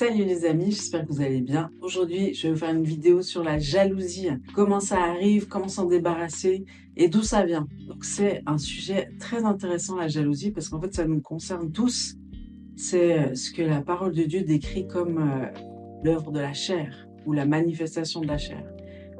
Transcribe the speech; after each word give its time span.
Salut 0.00 0.24
les 0.24 0.46
amis, 0.46 0.70
j'espère 0.70 1.06
que 1.06 1.12
vous 1.12 1.20
allez 1.20 1.42
bien. 1.42 1.68
Aujourd'hui, 1.82 2.32
je 2.32 2.46
vais 2.46 2.54
vous 2.54 2.58
faire 2.58 2.74
une 2.74 2.84
vidéo 2.84 3.20
sur 3.20 3.44
la 3.44 3.58
jalousie. 3.58 4.28
Comment 4.54 4.80
ça 4.80 4.96
arrive, 4.98 5.46
comment 5.46 5.68
s'en 5.68 5.84
débarrasser 5.84 6.64
et 6.96 7.08
d'où 7.08 7.20
ça 7.20 7.44
vient. 7.44 7.68
Donc 7.86 8.02
c'est 8.02 8.42
un 8.46 8.56
sujet 8.56 9.10
très 9.20 9.44
intéressant 9.44 9.96
la 9.96 10.08
jalousie 10.08 10.52
parce 10.52 10.70
qu'en 10.70 10.80
fait 10.80 10.94
ça 10.94 11.06
nous 11.06 11.20
concerne 11.20 11.70
tous. 11.70 12.16
C'est 12.76 13.18
euh, 13.18 13.34
ce 13.34 13.50
que 13.50 13.60
la 13.60 13.82
parole 13.82 14.14
de 14.14 14.22
Dieu 14.22 14.40
décrit 14.40 14.86
comme 14.86 15.18
euh, 15.18 15.46
l'œuvre 16.02 16.32
de 16.32 16.40
la 16.40 16.54
chair 16.54 17.06
ou 17.26 17.34
la 17.34 17.44
manifestation 17.44 18.22
de 18.22 18.28
la 18.28 18.38
chair. 18.38 18.64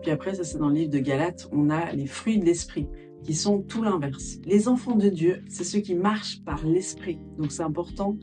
Puis 0.00 0.10
après, 0.10 0.32
ça 0.32 0.44
c'est 0.44 0.56
dans 0.56 0.70
le 0.70 0.76
livre 0.76 0.92
de 0.92 1.00
Galates, 1.00 1.46
on 1.52 1.68
a 1.68 1.92
les 1.92 2.06
fruits 2.06 2.38
de 2.38 2.46
l'esprit 2.46 2.88
qui 3.22 3.34
sont 3.34 3.60
tout 3.60 3.82
l'inverse. 3.82 4.38
Les 4.46 4.66
enfants 4.66 4.96
de 4.96 5.10
Dieu, 5.10 5.42
c'est 5.46 5.64
ceux 5.64 5.80
qui 5.80 5.94
marchent 5.94 6.42
par 6.42 6.64
l'esprit. 6.66 7.18
Donc 7.36 7.52
c'est 7.52 7.64
important 7.64 8.16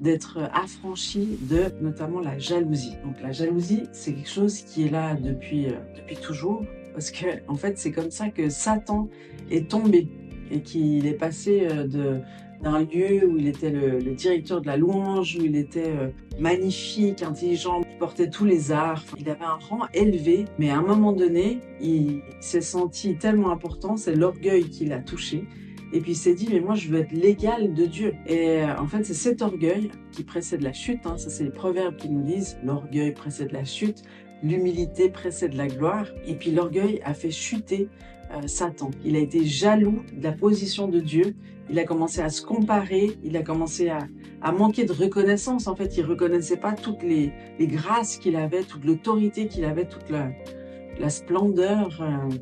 d'être 0.00 0.38
affranchi 0.52 1.38
de 1.42 1.64
notamment 1.80 2.20
la 2.20 2.38
jalousie. 2.38 2.96
Donc 3.04 3.20
la 3.22 3.32
jalousie, 3.32 3.84
c'est 3.92 4.14
quelque 4.14 4.30
chose 4.30 4.62
qui 4.62 4.86
est 4.86 4.90
là 4.90 5.14
depuis, 5.14 5.66
euh, 5.66 5.72
depuis 5.96 6.16
toujours, 6.16 6.64
parce 6.92 7.10
que 7.10 7.26
en 7.48 7.54
fait 7.54 7.78
c'est 7.78 7.92
comme 7.92 8.10
ça 8.10 8.28
que 8.28 8.48
Satan 8.48 9.08
est 9.50 9.70
tombé 9.70 10.08
et 10.50 10.60
qu'il 10.60 11.06
est 11.06 11.14
passé 11.14 11.66
euh, 11.70 12.20
d'un 12.62 12.80
lieu 12.80 13.26
où 13.26 13.36
il 13.36 13.46
était 13.46 13.70
le, 13.70 14.00
directeur 14.14 14.60
de 14.60 14.66
la 14.66 14.76
louange, 14.76 15.36
où 15.38 15.44
il 15.44 15.56
était 15.56 15.90
euh, 15.90 16.08
magnifique, 16.38 17.22
intelligent, 17.22 17.82
il 17.88 17.98
portait 17.98 18.30
tous 18.30 18.44
les 18.44 18.72
arts, 18.72 19.04
il 19.18 19.28
avait 19.28 19.44
un 19.44 19.58
rang 19.68 19.86
élevé, 19.92 20.46
mais 20.58 20.70
à 20.70 20.78
un 20.78 20.82
moment 20.82 21.12
donné, 21.12 21.60
il 21.80 22.22
s'est 22.40 22.60
senti 22.60 23.16
tellement 23.16 23.50
important, 23.50 23.96
c'est 23.96 24.14
l'orgueil 24.14 24.64
qui 24.64 24.86
l'a 24.86 24.98
touché, 24.98 25.44
et 25.94 26.00
puis 26.00 26.12
il 26.12 26.16
s'est 26.16 26.34
dit, 26.34 26.48
mais 26.50 26.58
moi 26.58 26.74
je 26.74 26.88
veux 26.88 26.98
être 26.98 27.12
l'égal 27.12 27.72
de 27.72 27.86
Dieu. 27.86 28.14
Et 28.26 28.62
euh, 28.62 28.76
en 28.78 28.88
fait, 28.88 29.04
c'est 29.04 29.14
cet 29.14 29.42
orgueil 29.42 29.92
qui 30.10 30.24
précède 30.24 30.60
la 30.60 30.72
chute. 30.72 31.06
Hein. 31.06 31.16
Ça, 31.18 31.30
c'est 31.30 31.44
les 31.44 31.50
proverbes 31.50 31.96
qui 31.96 32.08
nous 32.08 32.22
disent, 32.22 32.58
l'orgueil 32.64 33.12
précède 33.12 33.52
la 33.52 33.64
chute, 33.64 34.02
l'humilité 34.42 35.08
précède 35.08 35.54
la 35.54 35.68
gloire. 35.68 36.06
Et 36.26 36.34
puis 36.34 36.50
l'orgueil 36.50 37.00
a 37.04 37.14
fait 37.14 37.30
chuter 37.30 37.88
euh, 38.32 38.48
Satan. 38.48 38.90
Il 39.04 39.14
a 39.14 39.20
été 39.20 39.44
jaloux 39.44 40.02
de 40.12 40.24
la 40.24 40.32
position 40.32 40.88
de 40.88 40.98
Dieu. 40.98 41.36
Il 41.70 41.78
a 41.78 41.84
commencé 41.84 42.20
à 42.20 42.28
se 42.28 42.42
comparer. 42.42 43.16
Il 43.22 43.36
a 43.36 43.44
commencé 43.44 43.88
à, 43.88 44.08
manquer 44.50 44.86
de 44.86 44.92
reconnaissance. 44.92 45.68
En 45.68 45.76
fait, 45.76 45.96
il 45.96 46.04
reconnaissait 46.04 46.56
pas 46.56 46.72
toutes 46.72 47.04
les, 47.04 47.32
grâces 47.60 48.16
qu'il 48.16 48.34
avait, 48.34 48.64
toute 48.64 48.84
l'autorité 48.84 49.46
qu'il 49.46 49.64
avait, 49.64 49.86
toute 49.86 50.10
la, 50.10 51.08
splendeur. 51.08 52.02
Euh, 52.02 52.36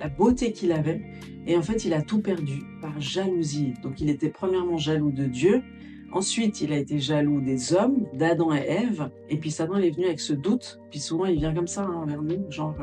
la 0.00 0.08
beauté 0.08 0.52
qu'il 0.52 0.72
avait. 0.72 1.02
Et 1.46 1.56
en 1.56 1.62
fait, 1.62 1.84
il 1.84 1.94
a 1.94 2.02
tout 2.02 2.20
perdu 2.20 2.62
par 2.80 3.00
jalousie. 3.00 3.74
Donc, 3.82 4.00
il 4.00 4.10
était 4.10 4.28
premièrement 4.28 4.76
jaloux 4.76 5.10
de 5.10 5.24
Dieu. 5.24 5.62
Ensuite, 6.12 6.60
il 6.60 6.72
a 6.72 6.76
été 6.76 6.98
jaloux 6.98 7.40
des 7.40 7.72
hommes, 7.72 8.06
d'Adam 8.14 8.52
et 8.52 8.58
Ève. 8.58 9.10
Et 9.28 9.36
puis, 9.36 9.50
Satan 9.50 9.76
est 9.76 9.90
venu 9.90 10.06
avec 10.06 10.20
ce 10.20 10.32
doute. 10.32 10.80
Puis 10.90 11.00
souvent, 11.00 11.26
il 11.26 11.38
vient 11.38 11.54
comme 11.54 11.68
ça 11.68 11.82
hein, 11.82 12.04
vers 12.06 12.22
nous, 12.22 12.50
genre, 12.50 12.74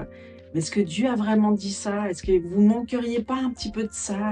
est-ce 0.56 0.72
que 0.72 0.80
Dieu 0.80 1.08
a 1.08 1.16
vraiment 1.16 1.52
dit 1.52 1.72
ça? 1.72 2.10
Est-ce 2.10 2.24
que 2.24 2.40
vous 2.40 2.62
manqueriez 2.62 3.22
pas 3.22 3.36
un 3.36 3.52
petit 3.52 3.72
peu 3.72 3.84
de 3.84 3.92
ça? 3.92 4.32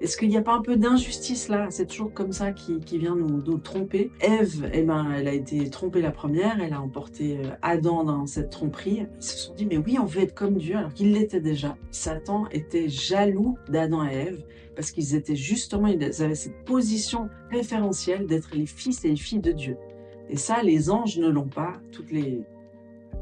Est-ce 0.00 0.16
qu'il 0.16 0.30
n'y 0.30 0.36
a 0.36 0.42
pas 0.42 0.54
un 0.54 0.62
peu 0.62 0.76
d'injustice 0.76 1.48
là? 1.48 1.68
C'est 1.70 1.86
toujours 1.86 2.12
comme 2.12 2.32
ça 2.32 2.50
qui, 2.50 2.80
vient 2.98 3.14
nous, 3.14 3.58
tromper. 3.58 4.10
Ève, 4.20 4.68
eh 4.72 4.82
ben, 4.82 5.12
elle 5.16 5.28
a 5.28 5.32
été 5.32 5.70
trompée 5.70 6.00
la 6.00 6.10
première, 6.10 6.60
elle 6.60 6.72
a 6.72 6.80
emporté 6.80 7.38
euh, 7.38 7.50
Adam 7.62 8.02
dans 8.02 8.26
cette 8.26 8.50
tromperie. 8.50 9.06
Ils 9.18 9.22
se 9.22 9.36
sont 9.36 9.54
dit, 9.54 9.64
mais 9.64 9.76
oui, 9.76 9.98
on 10.00 10.04
veut 10.04 10.22
être 10.22 10.34
comme 10.34 10.56
Dieu, 10.56 10.76
alors 10.76 10.92
qu'il 10.92 11.12
l'était 11.12 11.40
déjà. 11.40 11.76
Satan 11.92 12.48
était 12.50 12.88
jaloux 12.88 13.56
d'Adam 13.68 14.04
et 14.04 14.14
Ève 14.14 14.44
parce 14.74 14.90
qu'ils 14.90 15.14
étaient 15.14 15.36
justement, 15.36 15.86
ils 15.86 16.02
avaient 16.02 16.34
cette 16.34 16.64
position 16.64 17.28
référentielle 17.50 18.26
d'être 18.26 18.56
les 18.56 18.66
fils 18.66 19.04
et 19.04 19.10
les 19.10 19.16
filles 19.16 19.40
de 19.40 19.52
Dieu. 19.52 19.76
Et 20.28 20.36
ça, 20.36 20.62
les 20.62 20.90
anges 20.90 21.18
ne 21.18 21.28
l'ont 21.28 21.48
pas. 21.48 21.74
Toutes 21.92 22.10
les, 22.10 22.42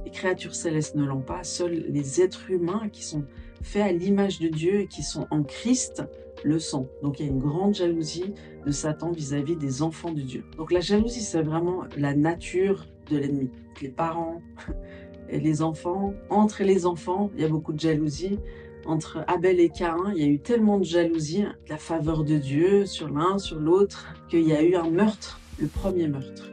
les 0.05 0.11
créatures 0.11 0.55
célestes 0.55 0.95
ne 0.95 1.05
l'ont 1.05 1.21
pas, 1.21 1.45
seuls 1.45 1.85
les 1.89 2.21
êtres 2.21 2.51
humains 2.51 2.89
qui 2.93 3.05
sont 3.05 3.25
faits 3.63 3.83
à 3.83 3.93
l'image 3.93 4.39
de 4.41 4.49
Dieu 4.49 4.81
et 4.81 4.87
qui 4.87 5.03
sont 5.03 5.27
en 5.31 5.43
Christ 5.43 6.03
le 6.45 6.59
sont. 6.59 6.89
Donc 7.03 7.21
il 7.21 7.27
y 7.27 7.28
a 7.28 7.33
une 7.33 7.39
grande 7.39 7.75
jalousie 7.75 8.33
de 8.65 8.71
Satan 8.71 9.11
vis-à-vis 9.11 9.56
des 9.56 9.83
enfants 9.83 10.12
de 10.12 10.21
Dieu. 10.21 10.45
Donc 10.56 10.73
la 10.73 10.81
jalousie, 10.81 11.21
c'est 11.21 11.43
vraiment 11.43 11.84
la 11.97 12.15
nature 12.15 12.87
de 13.11 13.19
l'ennemi. 13.19 13.50
Les 13.83 13.89
parents 13.89 14.41
et 15.29 15.41
les 15.41 15.62
enfants, 15.62 16.15
entre 16.29 16.62
les 16.62 16.87
enfants, 16.87 17.31
il 17.34 17.43
y 17.43 17.45
a 17.45 17.49
beaucoup 17.49 17.73
de 17.73 17.81
jalousie. 17.81 18.39
Entre 18.87 19.23
Abel 19.27 19.61
et 19.61 19.69
Caïn, 19.69 20.12
il 20.17 20.23
y 20.23 20.25
a 20.25 20.29
eu 20.29 20.39
tellement 20.39 20.79
de 20.79 20.84
jalousie, 20.84 21.45
la 21.69 21.77
faveur 21.77 22.25
de 22.25 22.39
Dieu 22.39 22.87
sur 22.87 23.11
l'un, 23.11 23.37
sur 23.37 23.59
l'autre, 23.59 24.15
qu'il 24.31 24.49
y 24.49 24.55
a 24.55 24.62
eu 24.62 24.75
un 24.75 24.89
meurtre, 24.89 25.39
le 25.59 25.67
premier 25.67 26.09
meurtre, 26.09 26.50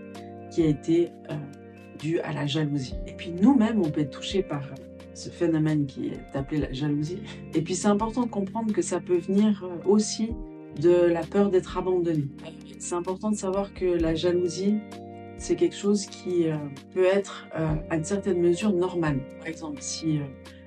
qui 0.51 0.63
a 0.63 0.67
été 0.67 1.09
euh, 1.31 1.35
dû 1.97 2.19
à 2.19 2.33
la 2.33 2.45
jalousie. 2.45 2.95
Et 3.07 3.13
puis 3.13 3.31
nous-mêmes, 3.31 3.81
on 3.81 3.89
peut 3.89 4.01
être 4.01 4.11
touché 4.11 4.43
par 4.43 4.63
ce 5.17 5.29
phénomène 5.29 5.87
qui 5.87 6.09
est 6.09 6.37
appelé 6.37 6.61
la 6.61 6.71
jalousie. 6.71 7.19
Et 7.55 7.61
puis 7.61 7.75
c'est 7.75 7.87
important 7.87 8.23
de 8.23 8.29
comprendre 8.29 8.71
que 8.71 8.83
ça 8.83 8.99
peut 8.99 9.17
venir 9.17 9.63
euh, 9.63 9.89
aussi 9.89 10.29
de 10.79 10.91
la 10.91 11.21
peur 11.21 11.49
d'être 11.49 11.75
abandonné. 11.77 12.25
C'est 12.77 12.93
important 12.93 13.31
de 13.31 13.35
savoir 13.35 13.73
que 13.73 13.85
la 13.85 14.13
jalousie, 14.13 14.77
c'est 15.37 15.55
quelque 15.55 15.75
chose 15.75 16.05
qui 16.05 16.47
euh, 16.47 16.57
peut 16.93 17.05
être 17.05 17.47
euh, 17.55 17.73
à 17.89 17.95
une 17.95 18.03
certaine 18.03 18.39
mesure 18.39 18.71
normal. 18.71 19.19
Par 19.39 19.47
exemple, 19.47 19.77
si 19.81 20.19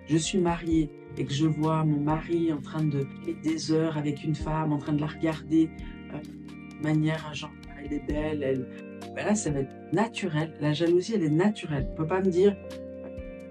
je 0.09 0.17
suis 0.17 0.39
mariée 0.39 0.91
et 1.17 1.25
que 1.25 1.33
je 1.33 1.47
vois 1.47 1.85
mon 1.85 2.01
mari 2.01 2.53
en 2.53 2.61
train 2.61 2.83
de 2.83 3.07
des 3.45 3.71
heures 3.71 3.97
avec 3.97 4.25
une 4.25 4.35
femme, 4.35 4.73
en 4.73 4.79
train 4.79 4.93
de 4.93 5.01
la 5.01 5.07
regarder 5.07 5.71
de 6.13 6.83
manière 6.83 7.33
genre 7.35 7.51
elle 7.85 7.93
est 7.93 8.07
belle, 8.07 8.43
elle, 8.43 8.67
ben 9.15 9.27
là, 9.27 9.35
ça 9.35 9.51
va 9.51 9.61
être 9.61 9.93
naturel. 9.93 10.53
La 10.61 10.73
jalousie, 10.73 11.15
elle 11.15 11.25
est 11.25 11.31
naturelle. 11.31 11.87
On 11.89 11.93
ne 11.93 11.97
peut 11.97 12.07
pas 12.07 12.21
me 12.21 12.31
dire, 12.31 12.57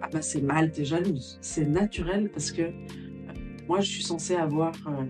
ah 0.02 0.08
ben 0.12 0.22
c'est 0.22 0.42
mal, 0.42 0.72
tu 0.72 0.81
es 0.81 0.86
jalouse. 0.86 1.38
C'est 1.42 1.66
naturel 1.66 2.30
parce 2.30 2.52
que 2.52 2.62
euh, 2.62 2.72
moi, 3.68 3.81
je 3.81 3.90
suis 3.90 4.03
censée 4.03 4.36
avoir 4.36 4.74
euh, 4.88 5.03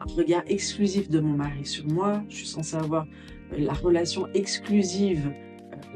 un 0.00 0.14
regard 0.14 0.42
exclusif 0.46 1.08
de 1.10 1.20
mon 1.20 1.36
mari 1.36 1.64
sur 1.64 1.86
moi. 1.86 2.22
Je 2.28 2.36
suis 2.36 2.46
censée 2.46 2.76
avoir 2.76 3.06
euh, 3.52 3.58
la 3.58 3.72
relation 3.72 4.28
exclusive 4.34 5.32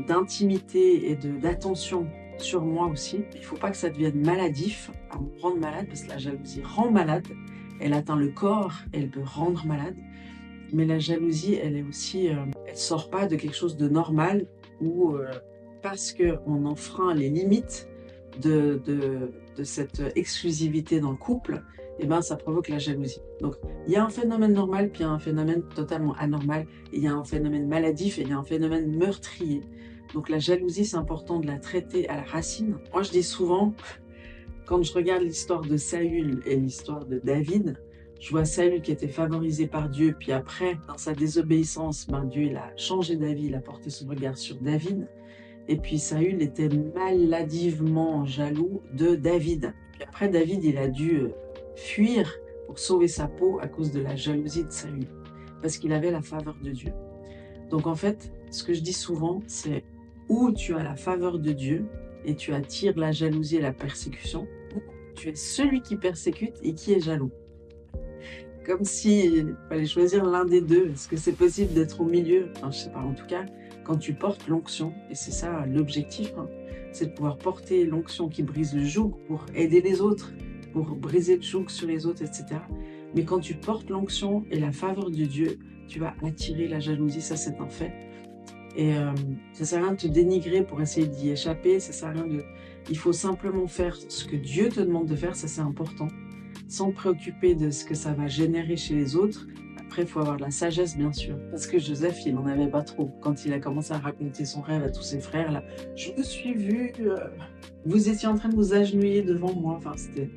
d'intimité 0.09 1.11
et 1.11 1.17
d'attention 1.17 2.07
sur 2.39 2.63
moi 2.63 2.89
aussi. 2.89 3.21
Il 3.35 3.41
ne 3.41 3.45
faut 3.45 3.57
pas 3.57 3.71
que 3.71 3.77
ça 3.77 3.91
devienne 3.91 4.21
maladif, 4.25 4.91
à 5.11 5.19
me 5.19 5.41
rendre 5.41 5.59
malade, 5.59 5.87
parce 5.87 6.03
que 6.03 6.09
la 6.09 6.19
jalousie 6.19 6.63
rend 6.63 6.91
malade. 6.91 7.27
Elle 7.81 7.93
atteint 7.93 8.17
le 8.17 8.29
corps, 8.29 8.75
elle 8.93 9.11
peut 9.11 9.23
rendre 9.23 9.67
malade. 9.67 9.97
Mais 10.73 10.87
la 10.87 10.99
jalousie, 10.99 11.55
elle 11.55 11.77
est 11.77 11.83
aussi, 11.83 12.31
elle 12.73 12.79
sort 12.79 13.11
pas 13.11 13.27
de 13.27 13.37
quelque 13.37 13.55
chose 13.55 13.77
de 13.77 13.89
normal 13.89 14.47
ou 14.81 15.15
euh, 15.15 15.31
parce 15.83 16.13
qu'on 16.13 16.65
enfreint 16.65 17.15
les 17.15 17.29
limites 17.29 17.89
de, 18.41 18.81
de, 18.85 19.63
cette 19.63 20.03
exclusivité 20.17 20.99
dans 20.99 21.11
le 21.11 21.17
couple, 21.19 21.63
et 21.99 22.05
eh 22.05 22.07
ben 22.07 22.23
ça 22.23 22.37
provoque 22.37 22.69
la 22.69 22.79
jalousie. 22.79 23.21
Donc 23.41 23.57
il 23.87 23.93
y 23.93 23.97
a 23.97 24.05
un 24.05 24.09
phénomène 24.09 24.55
normal, 24.55 24.91
puis 24.91 25.03
il 25.03 25.07
y 25.07 25.07
a 25.07 25.11
un 25.11 25.19
phénomène 25.19 25.63
totalement 25.75 26.15
anormal, 26.15 26.67
il 26.95 27.03
y 27.03 27.07
a 27.07 27.13
un 27.13 27.25
phénomène 27.25 27.69
maladif 27.69 28.19
et 28.19 28.23
il 28.23 28.31
y 28.31 28.33
a 28.33 28.39
un 28.39 28.45
phénomène 28.45 28.97
meurtrier. 28.97 29.61
Donc 30.15 30.31
la 30.31 30.39
jalousie, 30.39 30.87
c'est 30.87 30.97
important 30.97 31.39
de 31.39 31.47
la 31.47 31.59
traiter 31.59 32.09
à 32.09 32.17
la 32.17 32.23
racine. 32.23 32.79
Moi, 32.93 33.03
je 33.03 33.11
dis 33.11 33.23
souvent, 33.23 33.75
quand 34.65 34.83
je 34.83 34.93
regarde 34.95 35.23
l'histoire 35.23 35.61
de 35.61 35.77
Saül 35.77 36.41
et 36.47 36.57
l'histoire 36.57 37.05
de 37.05 37.19
David, 37.19 37.77
je 38.23 38.31
vois 38.31 38.45
Saül 38.45 38.81
qui 38.83 38.93
était 38.93 39.09
favorisé 39.09 39.67
par 39.67 39.89
Dieu, 39.89 40.15
puis 40.17 40.31
après, 40.31 40.79
dans 40.87 40.97
sa 40.97 41.13
désobéissance, 41.13 42.07
ben 42.07 42.25
Dieu 42.25 42.45
il 42.45 42.57
a 42.57 42.71
changé 42.77 43.17
d'avis, 43.17 43.47
il 43.47 43.55
a 43.57 43.61
porté 43.61 43.91
son 43.91 44.07
regard 44.07 44.39
sur 44.39 44.55
David. 44.61 45.09
Et 45.67 45.77
puis 45.77 45.99
Saül 45.99 46.41
était 46.41 46.69
maladivement 46.69 48.25
jaloux 48.25 48.81
de 48.95 49.17
David. 49.17 49.75
Puis 49.95 50.05
après, 50.05 50.29
David, 50.29 50.63
il 50.63 50.79
a 50.79 50.87
dû 50.87 51.17
euh, 51.17 51.31
fuir 51.75 52.33
pour 52.69 52.79
sauver 52.79 53.09
sa 53.09 53.27
peau 53.27 53.59
à 53.61 53.67
cause 53.67 53.91
de 53.91 54.01
la 54.01 54.15
jalousie 54.15 54.63
de 54.63 54.71
Saül, 54.71 55.09
parce 55.61 55.77
qu'il 55.77 55.93
avait 55.93 56.13
la 56.13 56.23
faveur 56.23 56.57
de 56.63 56.71
Dieu. 56.71 56.93
Donc 57.71 57.89
en 57.89 57.97
fait, 57.97 58.33
ce 58.53 58.63
que 58.63 58.73
je 58.73 58.83
dis 58.83 58.93
souvent, 58.93 59.43
c'est 59.49 59.83
où 60.29 60.53
tu 60.53 60.77
as 60.77 60.85
la 60.85 60.95
faveur 60.95 61.41
de 61.41 61.51
Dieu 61.51 61.87
et 62.25 62.37
tu 62.37 62.55
attires 62.55 62.97
la 62.97 63.11
jalousie 63.11 63.57
et 63.57 63.63
la 63.63 63.73
persécution, 63.73 64.47
ou 64.77 64.81
tu 65.17 65.31
es 65.31 65.35
celui 65.35 65.83
qui 65.83 65.97
persécute 65.97 66.55
et 66.63 66.75
qui 66.75 66.93
est 66.93 67.01
jaloux 67.01 67.33
comme 68.65 68.85
s'il 68.85 69.57
fallait 69.69 69.87
choisir 69.87 70.25
l'un 70.25 70.45
des 70.45 70.61
deux. 70.61 70.91
Est-ce 70.93 71.09
que 71.09 71.17
c'est 71.17 71.33
possible 71.33 71.73
d'être 71.75 72.01
au 72.01 72.05
milieu? 72.05 72.49
Enfin, 72.57 72.71
Je 72.71 72.79
sais 72.79 72.91
pas. 72.91 73.01
En 73.01 73.15
tout 73.15 73.27
cas, 73.27 73.45
quand 73.85 73.97
tu 73.97 74.15
portes 74.15 74.47
l'onction, 74.49 74.93
et 75.11 75.15
c'est 75.15 75.33
ça 75.33 75.67
l'objectif, 75.67 76.33
hein, 76.39 76.49
c'est 76.93 77.07
de 77.07 77.13
pouvoir 77.13 77.39
porter 77.39 77.85
l'onction 77.85 78.29
qui 78.29 78.43
brise 78.43 78.75
le 78.75 78.85
joug 78.85 79.13
pour 79.27 79.47
aider 79.55 79.81
les 79.81 80.01
autres, 80.01 80.33
pour 80.73 80.95
briser 80.95 81.37
le 81.37 81.43
joug 81.43 81.69
sur 81.69 81.89
les 81.89 82.07
autres, 82.07 82.23
etc. 82.23 82.61
Mais 83.15 83.25
quand 83.25 83.41
tu 83.41 83.55
portes 83.55 83.91
l'onction 83.91 84.45
et 84.51 84.59
la 84.59 84.73
faveur 84.73 85.11
de 85.11 85.25
Dieu, 85.25 85.59
tu 85.89 85.99
vas 85.99 86.15
attirer 86.23 86.69
la 86.69 86.81
jalousie, 86.81 87.21
ça 87.21 87.37
c'est 87.37 87.59
un 87.61 87.69
fait. 87.69 87.93
Et 88.75 88.97
euh, 88.97 89.13
ça 89.53 89.67
sert 89.67 89.81
à 89.81 89.87
rien 89.87 89.93
de 89.93 90.01
te 90.01 90.07
dénigrer 90.07 90.63
pour 90.63 90.81
essayer 90.81 91.07
d'y 91.07 91.31
échapper, 91.31 91.81
ça 91.81 91.93
sert 91.93 92.09
à 92.09 92.13
rien 92.13 92.27
de... 92.27 92.43
Il 92.89 92.97
faut 92.97 93.13
simplement 93.13 93.67
faire 93.67 93.95
ce 93.97 94.25
que 94.25 94.37
Dieu 94.37 94.71
te 94.71 94.81
demande 94.81 95.07
de 95.07 95.17
faire, 95.17 95.37
ça 95.37 95.47
c'est 95.47 95.61
important 95.61 96.09
sans 96.73 96.91
préoccuper 96.91 97.55
de 97.55 97.71
ce 97.71 97.85
que 97.85 97.95
ça 97.95 98.15
va 98.15 98.29
générer 98.29 98.77
chez 98.77 98.95
les 98.95 99.15
autres, 99.15 99.47
Après, 99.79 100.03
il 100.03 100.09
faut 100.09 100.21
avoir 100.21 100.39
de 100.39 100.43
la 100.43 100.51
sagesse, 100.51 100.97
bien 100.97 101.13
sûr. 101.13 101.37
Parce 101.51 101.67
que 101.67 101.79
Joseph, 101.79 102.25
il 102.25 102.35
n'en 102.35 102.47
avait 102.47 102.67
pas 102.67 102.81
trop. 102.81 103.11
Quand 103.21 103.45
il 103.45 103.53
a 103.53 103.61
commencé 103.61 103.93
à 103.93 103.99
raconter 103.99 104.47
son 104.47 104.63
rêve 104.63 104.83
à 104.83 104.89
tous 104.89 105.03
ses 105.03 105.21
frères, 105.21 105.53
là, 105.53 105.63
je 105.97 106.13
me 106.13 106.23
suis 106.23 106.55
vu, 106.55 106.93
euh, 107.01 107.19
vous 107.85 108.09
étiez 108.09 108.27
en 108.27 108.35
train 108.35 108.49
de 108.49 108.55
vous 108.55 108.73
agenouiller 108.73 109.21
devant 109.21 109.53
moi. 109.53 109.75
Enfin, 109.77 109.93
c'était. 109.97 110.31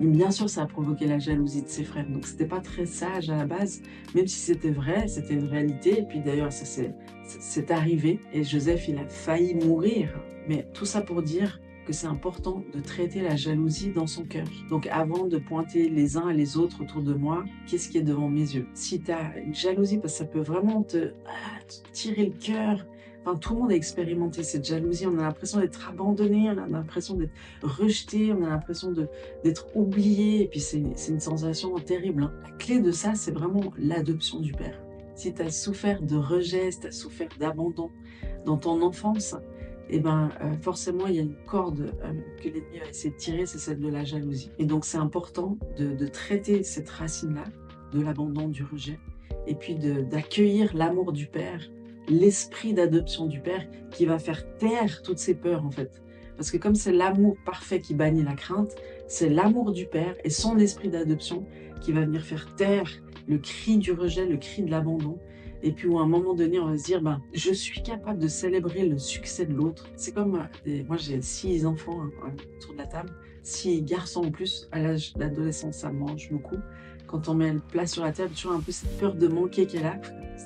Bien 0.00 0.32
sûr, 0.32 0.50
ça 0.50 0.62
a 0.62 0.66
provoqué 0.66 1.06
la 1.06 1.20
jalousie 1.20 1.62
de 1.62 1.68
ses 1.68 1.84
frères. 1.84 2.08
Donc, 2.10 2.26
c'était 2.26 2.46
pas 2.46 2.60
très 2.60 2.86
sage 2.86 3.30
à 3.30 3.36
la 3.36 3.46
base, 3.46 3.82
même 4.16 4.26
si 4.26 4.38
c'était 4.40 4.70
vrai, 4.70 5.06
c'était 5.06 5.34
une 5.34 5.46
réalité. 5.46 6.00
Et 6.00 6.02
puis 6.02 6.18
d'ailleurs, 6.18 6.52
ça 6.52 6.64
c'est 7.24 7.70
arrivé. 7.70 8.18
Et 8.32 8.42
Joseph, 8.42 8.88
il 8.88 8.98
a 8.98 9.06
failli 9.06 9.54
mourir. 9.54 10.08
Mais 10.48 10.66
tout 10.74 10.86
ça 10.86 11.02
pour 11.02 11.22
dire 11.22 11.60
c'est 11.92 12.06
important 12.06 12.62
de 12.74 12.80
traiter 12.80 13.20
la 13.20 13.36
jalousie 13.36 13.90
dans 13.90 14.06
son 14.06 14.24
cœur. 14.24 14.46
Donc 14.70 14.86
avant 14.88 15.26
de 15.26 15.38
pointer 15.38 15.88
les 15.88 16.16
uns 16.16 16.28
et 16.28 16.34
les 16.34 16.56
autres 16.56 16.82
autour 16.82 17.02
de 17.02 17.14
moi, 17.14 17.44
qu'est-ce 17.66 17.88
qui 17.88 17.98
est 17.98 18.02
devant 18.02 18.28
mes 18.28 18.54
yeux? 18.54 18.66
Si 18.74 19.00
tu 19.00 19.10
as 19.10 19.38
une 19.38 19.54
jalousie, 19.54 19.98
parce 19.98 20.12
que 20.12 20.18
ça 20.18 20.24
peut 20.24 20.40
vraiment 20.40 20.82
te, 20.82 21.12
ah, 21.26 21.60
tirer 21.92 22.26
le 22.26 22.32
cœur, 22.32 22.86
Enfin, 23.24 23.36
tout 23.36 23.54
le 23.54 23.60
monde 23.60 23.72
a 23.72 23.74
expérimenté 23.74 24.42
cette 24.42 24.64
jalousie. 24.64 25.06
On 25.06 25.18
a 25.18 25.22
l'impression 25.22 25.60
d'être 25.60 25.88
abandonné, 25.88 26.50
on 26.50 26.58
a 26.58 26.66
l'impression 26.66 27.14
d'être 27.14 27.32
rejeté, 27.62 28.32
on 28.32 28.44
a 28.44 28.50
l'impression 28.50 28.92
d'être 29.44 29.66
oublié. 29.76 30.44
Et 30.44 30.46
puis, 30.46 30.60
c'est 30.60 30.78
une 30.78 31.20
sensation 31.20 31.74
terrible. 31.74 32.22
Hein. 32.22 32.32
La 32.44 32.50
clé 32.52 32.80
de 32.80 32.92
ça, 32.92 33.14
c'est 33.14 33.32
vraiment 33.32 33.72
l'adoption 33.76 34.40
du 34.40 34.52
Père. 34.52 34.80
Si 35.14 35.34
tu 35.34 35.42
as 35.42 35.50
souffert 35.50 36.00
de 36.00 36.16
rejet, 36.16 36.70
si 36.70 36.80
tu 36.80 36.86
as 36.86 36.92
souffert 36.92 37.28
d'abandon 37.40 37.90
dans 38.46 38.56
ton 38.56 38.80
enfance, 38.82 39.34
eh 39.90 40.00
ben, 40.00 40.30
euh, 40.42 40.56
forcément, 40.60 41.06
il 41.06 41.14
y 41.14 41.18
a 41.18 41.22
une 41.22 41.36
corde 41.46 41.94
euh, 42.02 42.12
que 42.42 42.48
l'ennemi 42.48 42.78
va 42.78 42.88
essayer 42.88 43.10
de 43.10 43.16
tirer, 43.16 43.46
c'est 43.46 43.58
celle 43.58 43.80
de 43.80 43.88
la 43.88 44.04
jalousie. 44.04 44.50
Et 44.58 44.64
donc, 44.64 44.84
c'est 44.84 44.98
important 44.98 45.56
de, 45.78 46.06
traiter 46.06 46.62
cette 46.62 46.90
racine-là, 46.90 47.44
de 47.92 48.00
l'abandon, 48.00 48.48
du 48.48 48.64
rejet, 48.64 48.98
et 49.46 49.54
puis 49.54 49.76
d'accueillir 49.76 50.76
l'amour 50.76 51.12
du 51.12 51.26
Père, 51.26 51.60
l'esprit 52.08 52.74
d'adoption 52.74 53.26
du 53.26 53.40
Père 53.40 53.66
qui 53.90 54.06
va 54.06 54.18
faire 54.18 54.56
taire 54.56 55.02
toutes 55.02 55.18
ces 55.18 55.34
peurs, 55.34 55.64
en 55.64 55.70
fait. 55.70 56.02
Parce 56.36 56.50
que 56.50 56.56
comme 56.56 56.74
c'est 56.74 56.92
l'amour 56.92 57.36
parfait 57.44 57.80
qui 57.80 57.94
bannit 57.94 58.22
la 58.22 58.34
crainte, 58.34 58.74
c'est 59.06 59.28
l'amour 59.28 59.72
du 59.72 59.86
Père 59.86 60.14
et 60.22 60.30
son 60.30 60.58
esprit 60.58 60.88
d'adoption 60.88 61.46
qui 61.80 61.92
va 61.92 62.02
venir 62.02 62.22
faire 62.22 62.54
taire 62.56 62.90
le 63.26 63.38
cri 63.38 63.78
du 63.78 63.92
rejet, 63.92 64.26
le 64.26 64.36
cri 64.36 64.62
de 64.62 64.70
l'abandon, 64.70 65.18
et 65.62 65.72
puis 65.72 65.88
à 65.94 66.00
un 66.00 66.06
moment 66.06 66.34
donné, 66.34 66.60
on 66.60 66.66
va 66.66 66.78
se 66.78 66.84
dire, 66.84 67.02
ben, 67.02 67.20
je 67.32 67.52
suis 67.52 67.82
capable 67.82 68.18
de 68.18 68.28
célébrer 68.28 68.86
le 68.86 68.98
succès 68.98 69.46
de 69.46 69.54
l'autre. 69.54 69.86
C'est 69.96 70.12
comme, 70.12 70.36
euh, 70.66 70.82
moi 70.86 70.96
j'ai 70.96 71.20
six 71.20 71.66
enfants 71.66 72.02
hein, 72.02 72.32
autour 72.56 72.74
de 72.74 72.78
la 72.78 72.86
table, 72.86 73.10
six 73.42 73.82
garçons 73.82 74.24
en 74.24 74.30
plus, 74.30 74.68
à 74.72 74.80
l'âge 74.80 75.14
d'adolescence, 75.14 75.78
ça 75.78 75.90
mange 75.90 76.30
beaucoup. 76.30 76.58
Quand 77.06 77.28
on 77.28 77.34
met 77.34 77.52
le 77.52 77.60
plat 77.60 77.86
sur 77.86 78.04
la 78.04 78.12
table, 78.12 78.34
toujours 78.34 78.52
un 78.52 78.60
peu 78.60 78.70
cette 78.70 78.98
peur 78.98 79.14
de 79.14 79.28
manquer 79.28 79.66
qu'elle 79.66 79.86
a. 79.86 79.98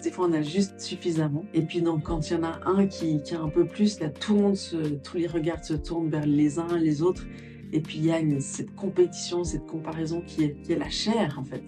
Des 0.02 0.10
fois, 0.10 0.26
on 0.28 0.32
a 0.32 0.42
juste 0.42 0.80
suffisamment. 0.80 1.44
Et 1.54 1.62
puis, 1.62 1.82
donc, 1.82 2.04
quand 2.04 2.30
il 2.30 2.34
y 2.34 2.36
en 2.36 2.44
a 2.44 2.60
un 2.66 2.86
qui, 2.86 3.20
qui 3.22 3.34
a 3.34 3.40
un 3.40 3.48
peu 3.48 3.66
plus, 3.66 4.00
là, 4.00 4.08
tout 4.08 4.34
le 4.34 4.42
monde, 4.42 4.56
se, 4.56 4.76
tous 4.76 5.16
les 5.16 5.26
regards 5.26 5.64
se 5.64 5.74
tournent 5.74 6.08
vers 6.08 6.26
les 6.26 6.58
uns 6.58 6.78
les 6.78 7.02
autres. 7.02 7.24
Et 7.72 7.80
puis, 7.80 7.98
il 7.98 8.06
y 8.06 8.12
a 8.12 8.20
cette 8.40 8.74
compétition, 8.74 9.44
cette 9.44 9.66
comparaison 9.66 10.22
qui 10.24 10.44
est, 10.44 10.62
qui 10.62 10.72
est 10.72 10.78
la 10.78 10.88
chair, 10.88 11.36
en 11.38 11.44
fait. 11.44 11.62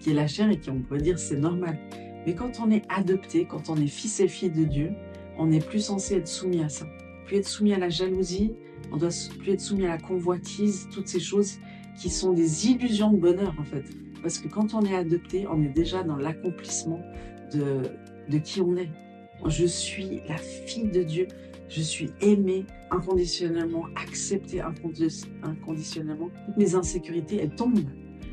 Qui 0.00 0.10
est 0.10 0.14
la 0.14 0.28
chair 0.28 0.48
et 0.50 0.58
qui, 0.58 0.70
on 0.70 0.80
peut 0.80 0.98
dire, 0.98 1.18
c'est 1.18 1.38
normal. 1.38 1.78
Mais 2.26 2.34
quand 2.34 2.60
on 2.60 2.70
est 2.70 2.82
adopté, 2.88 3.46
quand 3.46 3.70
on 3.70 3.76
est 3.76 3.86
fils 3.86 4.18
et 4.20 4.28
fille 4.28 4.50
de 4.50 4.64
Dieu, 4.64 4.92
on 5.38 5.46
n'est 5.46 5.60
plus 5.60 5.80
censé 5.80 6.16
être 6.16 6.26
soumis 6.26 6.62
à 6.62 6.68
ça. 6.68 6.86
Plus 7.24 7.36
être 7.36 7.48
soumis 7.48 7.72
à 7.72 7.78
la 7.78 7.88
jalousie, 7.88 8.52
on 8.92 8.96
doit 8.96 9.10
plus 9.38 9.52
être 9.52 9.60
soumis 9.60 9.86
à 9.86 9.90
la 9.90 9.98
convoitise, 9.98 10.88
toutes 10.92 11.08
ces 11.08 11.20
choses 11.20 11.58
qui 11.96 12.10
sont 12.10 12.32
des 12.32 12.68
illusions 12.68 13.12
de 13.12 13.18
bonheur 13.18 13.54
en 13.58 13.64
fait. 13.64 13.84
Parce 14.22 14.38
que 14.38 14.48
quand 14.48 14.74
on 14.74 14.84
est 14.84 14.94
adopté, 14.94 15.46
on 15.46 15.62
est 15.62 15.72
déjà 15.72 16.02
dans 16.02 16.16
l'accomplissement 16.16 17.00
de, 17.54 17.82
de 18.28 18.38
qui 18.38 18.60
on 18.60 18.76
est. 18.76 18.90
Je 19.46 19.66
suis 19.66 20.20
la 20.28 20.36
fille 20.36 20.90
de 20.90 21.02
Dieu. 21.02 21.28
Je 21.68 21.80
suis 21.80 22.10
aimée 22.20 22.64
inconditionnellement, 22.90 23.84
acceptée 23.96 24.60
inconditionnellement. 24.60 26.30
Mes 26.56 26.74
insécurités, 26.74 27.38
elles 27.42 27.54
tombent 27.54 27.80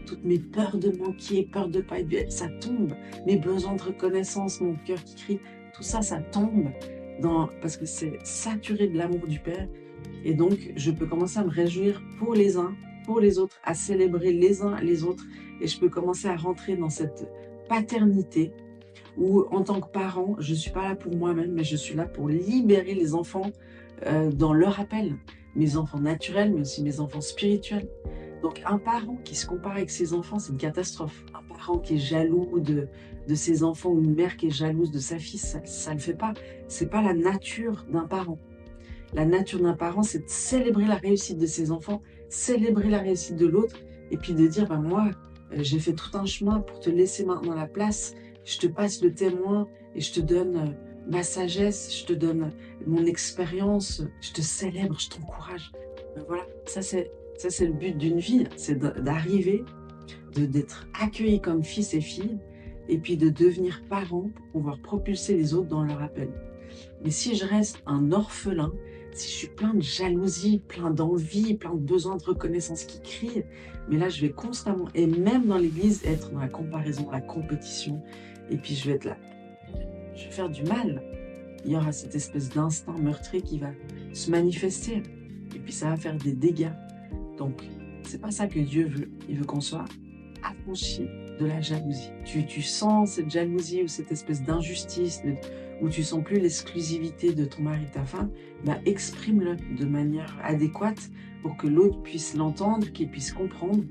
toutes 0.06 0.24
mes 0.24 0.40
peurs 0.40 0.78
de 0.78 0.92
manquer, 0.98 1.44
peurs 1.52 1.70
de 1.70 1.82
pas 1.82 2.00
être 2.00 2.32
ça 2.32 2.48
tombe. 2.62 2.94
Mes 3.26 3.38
besoins 3.38 3.76
de 3.76 3.82
reconnaissance, 3.82 4.62
mon 4.62 4.76
cœur 4.86 5.04
qui 5.04 5.16
crie, 5.16 5.40
tout 5.74 5.84
ça, 5.84 6.02
ça 6.02 6.20
tombe 6.20 6.70
parce 7.62 7.78
que 7.78 7.86
c'est 7.86 8.18
saturé 8.24 8.88
de 8.88 8.98
l'amour 8.98 9.28
du 9.28 9.40
Père. 9.40 9.68
Et 10.24 10.34
donc, 10.34 10.74
je 10.76 10.92
peux 10.92 11.06
commencer 11.06 11.40
à 11.40 11.44
me 11.44 11.50
réjouir 11.50 12.02
pour 12.20 12.34
les 12.34 12.58
uns, 12.58 12.76
pour 13.06 13.20
les 13.20 13.40
autres, 13.40 13.58
à 13.64 13.74
célébrer 13.74 14.34
les 14.34 14.62
uns 14.62 14.80
les 14.82 15.04
autres. 15.04 15.26
Et 15.62 15.68
je 15.68 15.80
peux 15.80 15.90
commencer 15.90 16.28
à 16.28 16.36
rentrer 16.36 16.76
dans 16.76 16.90
cette 16.90 17.28
paternité 17.70 18.52
où, 19.18 19.46
en 19.52 19.64
tant 19.64 19.80
que 19.80 19.90
parent, 19.90 20.36
je 20.40 20.52
ne 20.52 20.58
suis 20.58 20.72
pas 20.72 20.90
là 20.90 20.96
pour 20.96 21.16
moi-même, 21.16 21.52
mais 21.52 21.64
je 21.64 21.76
suis 21.76 21.96
là 21.96 22.06
pour 22.06 22.30
libérer 22.30 22.94
les 22.94 23.14
enfants 23.14 23.52
euh, 24.06 24.32
dans 24.32 24.54
leur 24.54 24.80
appel. 24.80 25.16
Mes 25.56 25.78
enfants 25.78 26.00
naturels, 26.00 26.52
mais 26.54 26.62
aussi 26.62 26.84
mes 26.84 27.00
enfants 27.00 27.22
spirituels. 27.22 27.88
Donc 28.44 28.62
un 28.66 28.78
parent 28.78 29.18
qui 29.24 29.36
se 29.36 29.48
compare 29.48 29.72
avec 29.72 29.90
ses 29.90 30.14
enfants, 30.14 30.38
c'est 30.38 30.52
une 30.52 30.58
catastrophe. 30.58 31.24
Un 31.34 31.56
parent 31.56 31.80
qui 31.80 31.96
est 31.96 31.98
jaloux 31.98 32.60
de, 32.60 32.90
de 33.26 33.36
ses 33.36 33.64
enfants 33.64 33.90
ou 33.90 34.04
une 34.04 34.16
mère 34.16 34.36
qui 34.36 34.48
est 34.48 34.52
jalouse 34.52 34.92
de 34.92 35.00
sa 35.00 35.18
fille, 35.18 35.40
ça 35.40 35.60
ne 35.60 35.96
le 35.96 36.02
fait 36.02 36.14
pas. 36.14 36.34
C'est 36.68 36.90
pas 36.90 37.02
la 37.02 37.14
nature 37.14 37.86
d'un 37.90 38.06
parent. 38.06 38.38
La 39.14 39.24
nature 39.24 39.62
d'un 39.62 39.76
parent, 39.76 40.04
c'est 40.04 40.26
de 40.26 40.30
célébrer 40.30 40.86
la 40.86 40.96
réussite 40.96 41.38
de 41.38 41.46
ses 41.46 41.72
enfants, 41.72 42.02
célébrer 42.28 42.90
la 42.90 43.00
réussite 43.00 43.38
de 43.38 43.48
l'autre, 43.48 43.78
et 44.12 44.18
puis 44.18 44.34
de 44.34 44.46
dire, 44.46 44.68
ben 44.68 44.82
moi, 44.82 45.10
euh, 45.54 45.60
j'ai 45.62 45.80
fait 45.80 45.94
tout 45.94 46.18
un 46.18 46.26
chemin 46.26 46.60
pour 46.60 46.82
te 46.82 46.90
laisser 46.90 47.24
maintenant 47.24 47.56
la 47.56 47.68
place, 47.68 48.14
je 48.44 48.58
te 48.58 48.68
passe 48.68 49.02
le 49.02 49.14
témoin 49.14 49.70
et 49.96 50.02
je 50.02 50.12
te 50.12 50.20
donne 50.20 50.58
euh, 50.58 51.10
ma 51.10 51.24
sagesse, 51.24 51.98
je 51.98 52.06
te 52.06 52.14
donne 52.14 52.52
mon 52.86 53.06
expérience, 53.06 54.04
je 54.20 54.34
te 54.34 54.42
célèbre, 54.42 55.00
je 55.00 55.10
t'encourage. 55.10 55.72
Ben 56.16 56.26
voilà, 56.28 56.46
ça 56.66 56.82
c'est 56.82 57.10
ça, 57.44 57.50
c'est 57.50 57.66
le 57.66 57.74
but 57.74 57.98
d'une 57.98 58.20
vie, 58.20 58.46
c'est 58.56 58.80
d'arriver, 58.80 59.66
d'être 60.34 60.88
accueilli 60.98 61.42
comme 61.42 61.62
fils 61.62 61.94
et 61.94 62.00
fille, 62.00 62.38
et 62.88 62.98
puis 62.98 63.18
de 63.18 63.28
devenir 63.30 63.84
parent 63.90 64.30
pour 64.34 64.46
pouvoir 64.54 64.80
propulser 64.80 65.36
les 65.36 65.54
autres 65.54 65.68
dans 65.68 65.84
leur 65.84 66.02
appel. 66.02 66.30
Mais 67.04 67.12
si 67.12 67.36
je 67.36 67.44
reste 67.44 67.84
un 67.86 68.14
orphelin, 68.14 68.72
si 69.12 69.30
je 69.30 69.36
suis 69.36 69.48
plein 69.48 69.74
de 69.74 69.82
jalousie, 69.82 70.62
plein 70.70 70.90
d'envie, 70.90 71.56
plein 71.56 71.74
de 71.74 71.82
besoins 71.82 72.16
de 72.16 72.24
reconnaissance 72.24 72.86
qui 72.86 73.02
crient, 73.02 73.44
mais 73.90 73.98
là, 73.98 74.08
je 74.08 74.22
vais 74.22 74.32
constamment, 74.32 74.88
et 74.96 75.06
même 75.06 75.48
dans 75.48 75.58
l'église, 75.58 76.02
être 76.06 76.32
dans 76.32 76.40
la 76.40 76.48
comparaison, 76.48 77.12
la 77.12 77.20
compétition, 77.20 78.02
et 78.50 78.56
puis 78.56 78.74
je 78.74 78.88
vais 78.88 78.96
être 78.96 79.06
là. 79.06 79.18
Je 80.16 80.24
vais 80.24 80.32
faire 80.32 80.50
du 80.50 80.64
mal. 80.64 81.04
Il 81.66 81.72
y 81.72 81.76
aura 81.76 81.92
cette 81.92 82.16
espèce 82.16 82.48
d'instinct 82.52 82.98
meurtrier 82.98 83.44
qui 83.44 83.60
va 83.60 83.72
se 84.14 84.32
manifester, 84.32 85.04
et 85.54 85.60
puis 85.60 85.74
ça 85.74 85.90
va 85.90 85.98
faire 85.98 86.16
des 86.16 86.32
dégâts. 86.32 86.72
Donc, 87.38 87.64
c'est 88.04 88.22
pas 88.22 88.32
ça 88.32 88.48
que 88.48 88.60
Dieu 88.60 88.88
veut. 88.88 89.10
Il 89.30 89.38
veut 89.38 89.46
qu'on 89.46 89.62
soit 89.62 89.86
affranchi 90.44 91.08
de 91.40 91.46
la 91.46 91.62
jalousie. 91.62 92.12
Tu, 92.26 92.62
sens 92.62 93.12
cette 93.12 93.30
jalousie 93.30 93.84
ou 93.84 93.88
cette 93.88 94.12
espèce 94.12 94.44
d'injustice 94.44 95.22
où 95.82 95.90
tu 95.90 96.04
sens 96.04 96.24
plus 96.24 96.40
l'exclusivité 96.40 97.34
de 97.34 97.46
ton 97.46 97.64
mari, 97.64 97.86
ta 97.92 98.04
femme, 98.04 98.30
bah 98.66 98.78
exprime-le 98.86 99.58
de 99.78 99.86
manière 99.86 100.38
adéquate 100.44 101.10
pour 101.42 101.58
que 101.58 101.68
l'autre 101.68 102.02
puisse 102.02 102.36
l'entendre, 102.36 102.92
qu'il 102.92 103.10
puisse 103.10 103.34
comprendre. 103.34 103.84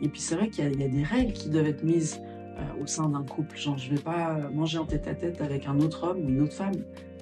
Et 0.00 0.08
puis 0.08 0.20
c'est 0.20 0.36
vrai 0.36 0.48
qu'il 0.48 0.64
y, 0.64 0.84
a 0.84 0.88
des 0.88 1.02
règles 1.02 1.32
qui 1.32 1.48
doivent 1.50 1.66
être 1.66 1.84
mises 1.84 2.20
euh, 2.58 2.82
au 2.82 2.86
sein 2.86 3.08
d'un 3.08 3.22
couple. 3.22 3.56
Genre, 3.56 3.76
je 3.78 3.90
vais 3.90 4.00
pas 4.00 4.48
manger 4.50 4.78
en 4.78 4.86
tête 4.86 5.06
à 5.08 5.14
tête 5.14 5.40
avec 5.40 5.66
un 5.66 5.78
autre 5.80 6.08
homme 6.08 6.24
ou 6.24 6.28
une 6.28 6.40
autre 6.42 6.54
femme. 6.54 6.74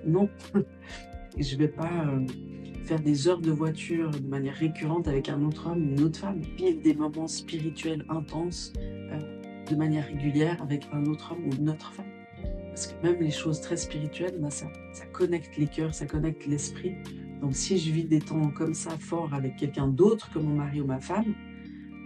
Non. 0.07 0.29
je 1.38 1.57
vais 1.57 1.69
pas 1.69 1.91
euh, 2.07 2.26
faire 2.83 3.01
des 3.01 3.29
heures 3.29 3.41
de 3.41 3.51
voiture 3.51 4.11
de 4.11 4.27
manière 4.27 4.55
récurrente 4.55 5.09
avec 5.09 5.29
un 5.29 5.43
autre 5.43 5.71
homme, 5.71 5.83
une 5.83 6.03
autre 6.03 6.19
femme, 6.19 6.41
vivre 6.57 6.83
des 6.83 6.95
moments 6.95 7.29
spirituels 7.29 8.05
intenses 8.09 8.73
euh, 8.79 9.19
de 9.71 9.77
manière 9.77 10.07
régulière 10.07 10.61
avec 10.62 10.87
un 10.93 11.07
autre 11.07 11.33
homme 11.33 11.47
ou 11.49 11.55
une 11.55 11.71
autre 11.71 11.93
femme. 11.93 12.07
Parce 12.69 12.87
que 12.87 13.07
même 13.07 13.21
les 13.21 13.31
choses 13.31 13.61
très 13.61 13.77
spirituelles, 13.77 14.39
bah, 14.41 14.51
ça, 14.51 14.67
ça 14.93 15.07
connecte 15.07 15.57
les 15.59 15.67
cœurs, 15.67 15.95
ça 15.95 16.07
connecte 16.07 16.47
l'esprit. 16.47 16.95
Donc 17.41 17.55
si 17.55 17.79
je 17.79 17.93
vis 17.93 18.05
des 18.05 18.21
temps 18.21 18.51
comme 18.51 18.75
ça 18.75 18.91
forts 18.99 19.35
avec 19.35 19.57
quelqu'un 19.57 19.89
d'autre 19.89 20.31
que 20.33 20.39
mon 20.39 20.55
mari 20.55 20.81
ou 20.81 20.87
ma 20.87 21.01
femme, 21.01 21.35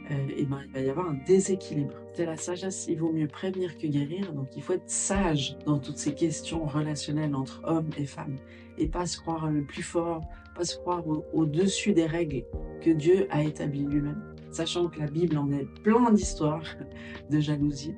et 0.09 0.13
euh, 0.13 0.27
eh 0.37 0.45
ben, 0.45 0.61
il 0.67 0.73
va 0.73 0.81
y 0.81 0.91
avoir 0.91 1.09
un 1.09 1.19
déséquilibre. 1.27 1.95
C'est 2.15 2.27
la 2.27 2.37
sagesse, 2.37 2.87
il 2.89 2.99
vaut 2.99 3.13
mieux 3.13 3.27
prévenir 3.27 3.77
que 3.77 3.87
guérir, 3.87 4.33
donc 4.33 4.49
il 4.57 4.63
faut 4.63 4.75
être 4.75 4.89
sage 4.89 5.57
dans 5.67 5.79
toutes 5.79 5.99
ces 5.99 6.15
questions 6.15 6.65
relationnelles 6.65 7.35
entre 7.35 7.61
hommes 7.65 7.91
et 7.99 8.07
femmes, 8.07 8.37
et 8.79 8.87
pas 8.87 9.07
se 9.07 9.19
croire 9.19 9.51
le 9.51 9.63
plus 9.63 9.83
fort, 9.83 10.23
pas 10.57 10.65
se 10.65 10.77
croire 10.77 11.05
au-dessus 11.33 11.93
des 11.93 12.07
règles 12.07 12.45
que 12.81 12.91
Dieu 12.91 13.27
a 13.31 13.43
établies 13.43 13.85
lui-même, 13.85 14.23
sachant 14.51 14.89
que 14.89 14.99
la 14.99 15.07
Bible 15.07 15.37
en 15.37 15.51
est 15.51 15.67
plein 15.83 16.11
d'histoires 16.11 16.77
de 17.31 17.41
jalousie, 17.41 17.95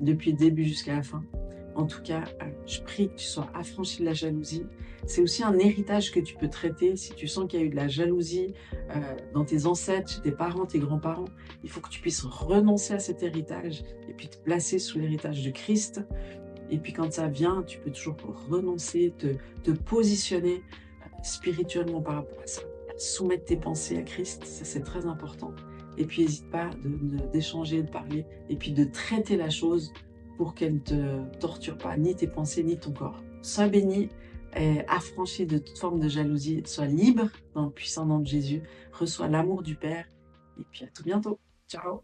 depuis 0.00 0.32
le 0.32 0.38
début 0.38 0.64
jusqu'à 0.64 0.96
la 0.96 1.02
fin. 1.02 1.24
En 1.74 1.86
tout 1.86 2.02
cas, 2.02 2.24
euh, 2.42 2.46
je 2.66 2.80
prie 2.80 3.08
que 3.08 3.14
tu 3.14 3.26
sois 3.26 3.48
affranchi 3.54 4.00
de 4.00 4.04
la 4.04 4.12
jalousie. 4.12 4.64
C'est 5.06 5.22
aussi 5.22 5.44
un 5.44 5.56
héritage 5.58 6.10
que 6.10 6.18
tu 6.18 6.34
peux 6.34 6.48
traiter 6.48 6.96
si 6.96 7.12
tu 7.12 7.28
sens 7.28 7.46
qu'il 7.48 7.60
y 7.60 7.62
a 7.62 7.66
eu 7.66 7.70
de 7.70 7.76
la 7.76 7.86
jalousie 7.86 8.52
euh, 8.90 9.16
dans 9.32 9.44
tes 9.44 9.64
ancêtres, 9.64 10.10
chez 10.10 10.20
tes 10.20 10.32
parents, 10.32 10.66
tes 10.66 10.80
grands-parents. 10.80 11.28
Il 11.62 11.70
faut 11.70 11.80
que 11.80 11.88
tu 11.88 12.00
puisses 12.00 12.22
renoncer 12.22 12.94
à 12.94 12.98
cet 12.98 13.22
héritage 13.22 13.84
et 14.08 14.12
puis 14.12 14.28
te 14.28 14.38
placer 14.38 14.80
sous 14.80 14.98
l'héritage 14.98 15.44
de 15.44 15.50
Christ. 15.50 16.02
Et 16.70 16.78
puis 16.78 16.92
quand 16.92 17.12
ça 17.12 17.28
vient, 17.28 17.62
tu 17.62 17.78
peux 17.78 17.90
toujours 17.90 18.16
renoncer, 18.50 19.14
te, 19.16 19.70
positionner 19.70 20.62
spirituellement 21.22 22.00
par 22.00 22.16
rapport 22.16 22.40
à 22.42 22.46
ça. 22.46 22.62
Soumettre 22.96 23.44
tes 23.44 23.56
pensées 23.56 23.96
à 23.96 24.02
Christ, 24.02 24.44
ça 24.44 24.64
c'est 24.64 24.82
très 24.82 25.06
important. 25.06 25.52
Et 25.96 26.04
puis 26.04 26.22
n'hésite 26.22 26.50
pas 26.50 26.70
d'échanger, 27.32 27.82
de, 27.82 27.86
de 27.86 27.90
parler, 27.90 28.26
et 28.48 28.56
puis 28.56 28.72
de 28.72 28.84
traiter 28.84 29.36
la 29.36 29.50
chose 29.50 29.92
pour 30.36 30.54
qu'elle 30.54 30.74
ne 30.74 30.78
te 30.80 31.38
torture 31.38 31.78
pas, 31.78 31.96
ni 31.96 32.14
tes 32.14 32.26
pensées, 32.26 32.62
ni 32.62 32.78
ton 32.78 32.92
corps. 32.92 33.22
Sois 33.42 33.68
béni, 33.68 34.08
et 34.56 34.80
affranchi 34.88 35.46
de 35.46 35.58
toute 35.58 35.78
forme 35.78 36.00
de 36.00 36.08
jalousie, 36.08 36.62
sois 36.66 36.86
libre 36.86 37.28
dans 37.54 37.66
le 37.66 37.70
puissant 37.70 38.06
nom 38.06 38.18
de 38.18 38.26
Jésus, 38.26 38.62
reçois 38.92 39.28
l'amour 39.28 39.62
du 39.62 39.74
Père, 39.74 40.06
et 40.58 40.64
puis 40.70 40.84
à 40.84 40.88
tout 40.88 41.04
bientôt. 41.04 41.38
Ciao 41.68 42.02